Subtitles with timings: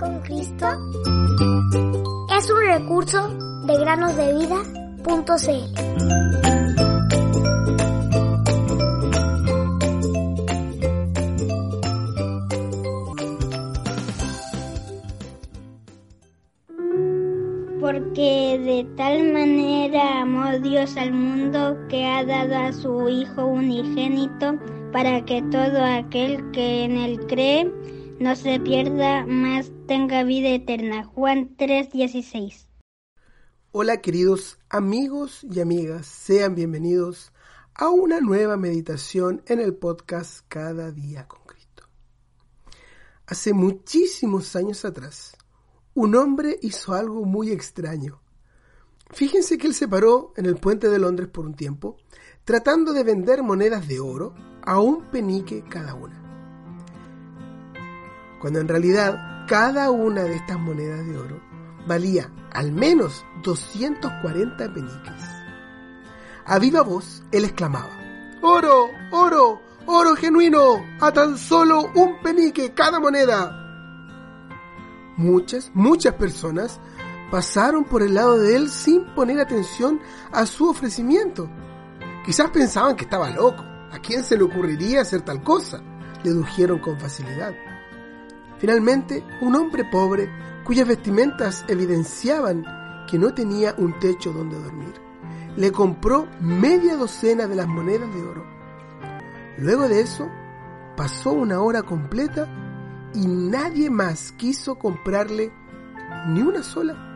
[0.00, 0.66] con Cristo
[2.34, 3.28] es un recurso
[3.66, 5.10] de granosdevida.cl.
[17.78, 24.54] Porque de tal manera amó Dios al mundo que ha dado a su Hijo unigénito
[24.92, 27.70] para que todo aquel que en él cree
[28.20, 31.04] no se pierda, más tenga vida eterna.
[31.04, 32.68] Juan 3:16.
[33.72, 37.32] Hola queridos amigos y amigas, sean bienvenidos
[37.74, 41.84] a una nueva meditación en el podcast Cada día con Cristo.
[43.26, 45.34] Hace muchísimos años atrás,
[45.94, 48.20] un hombre hizo algo muy extraño.
[49.12, 51.96] Fíjense que él se paró en el puente de Londres por un tiempo,
[52.44, 56.29] tratando de vender monedas de oro a un penique cada una.
[58.40, 61.40] Cuando en realidad cada una de estas monedas de oro
[61.86, 65.22] valía al menos 240 peniques.
[66.46, 67.90] A viva voz, él exclamaba,
[68.42, 68.86] ¡Oro!
[69.12, 69.60] ¡Oro!
[69.86, 70.84] ¡Oro genuino!
[71.00, 73.56] ¡A tan solo un penique cada moneda!
[75.16, 76.80] Muchas, muchas personas
[77.30, 80.00] pasaron por el lado de él sin poner atención
[80.32, 81.50] a su ofrecimiento.
[82.24, 83.62] Quizás pensaban que estaba loco.
[83.92, 85.82] ¿A quién se le ocurriría hacer tal cosa?
[86.24, 87.52] Dedujeron con facilidad.
[88.60, 90.28] Finalmente, un hombre pobre,
[90.64, 92.64] cuyas vestimentas evidenciaban
[93.10, 94.92] que no tenía un techo donde dormir,
[95.56, 98.44] le compró media docena de las monedas de oro.
[99.56, 100.28] Luego de eso,
[100.94, 102.46] pasó una hora completa
[103.14, 105.50] y nadie más quiso comprarle
[106.28, 107.06] ni una sola.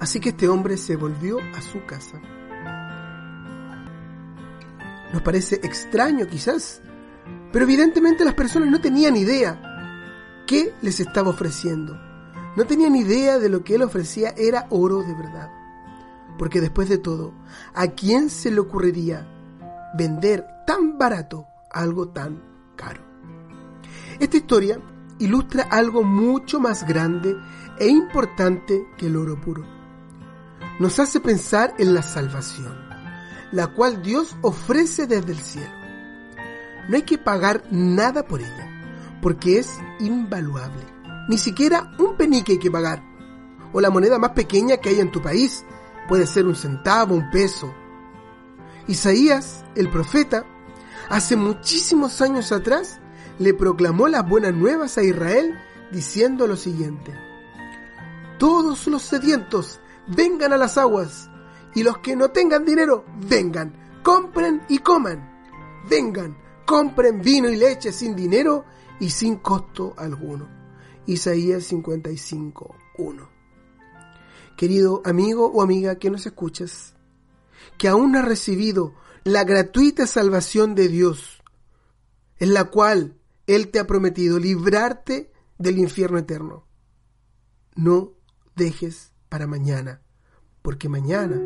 [0.00, 2.20] Así que este hombre se volvió a su casa.
[5.12, 6.82] Nos parece extraño quizás,
[7.52, 9.69] pero evidentemente las personas no tenían idea
[10.50, 11.96] qué les estaba ofreciendo.
[12.56, 15.48] No tenían idea de lo que él ofrecía era oro de verdad.
[16.36, 17.32] Porque después de todo,
[17.72, 19.28] ¿a quién se le ocurriría
[19.96, 22.42] vender tan barato algo tan
[22.74, 23.00] caro?
[24.18, 24.80] Esta historia
[25.20, 27.36] ilustra algo mucho más grande
[27.78, 29.64] e importante que el oro puro.
[30.80, 32.74] Nos hace pensar en la salvación,
[33.52, 35.70] la cual Dios ofrece desde el cielo.
[36.88, 38.79] No hay que pagar nada por ella,
[39.20, 40.84] porque es invaluable.
[41.28, 43.02] Ni siquiera un penique hay que pagar.
[43.72, 45.64] O la moneda más pequeña que hay en tu país
[46.08, 47.72] puede ser un centavo, un peso.
[48.88, 50.44] Isaías, el profeta,
[51.08, 53.00] hace muchísimos años atrás,
[53.38, 55.56] le proclamó las buenas nuevas a Israel
[55.92, 57.14] diciendo lo siguiente.
[58.38, 61.30] Todos los sedientos vengan a las aguas
[61.74, 63.72] y los que no tengan dinero vengan,
[64.02, 65.28] compren y coman.
[65.88, 66.36] Vengan,
[66.66, 68.64] compren vino y leche sin dinero
[69.00, 70.48] y sin costo alguno.
[71.06, 73.28] Isaías 55, 1.
[74.56, 76.94] Querido amigo o amiga que nos escuchas,
[77.78, 78.94] que aún has recibido
[79.24, 81.42] la gratuita salvación de Dios,
[82.38, 86.66] en la cual Él te ha prometido librarte del infierno eterno.
[87.74, 88.12] No
[88.54, 90.02] dejes para mañana,
[90.62, 91.40] porque mañana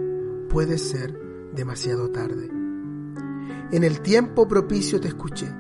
[0.49, 1.17] puede ser
[1.53, 2.49] demasiado tarde.
[3.73, 5.53] En el tiempo propicio te escuché,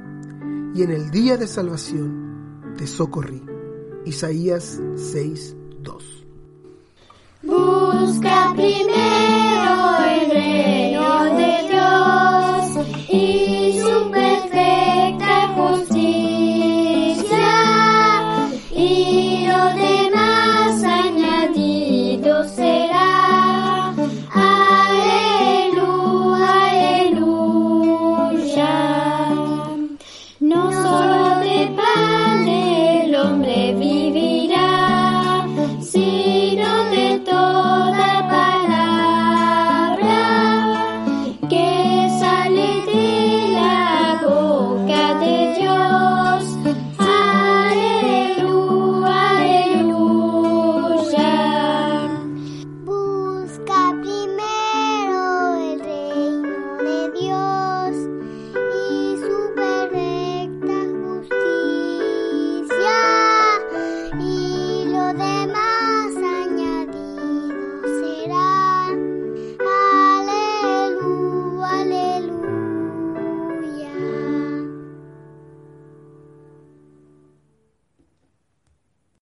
[0.74, 3.42] y en el día de salvación te socorrí.
[4.04, 5.56] Isaías 6,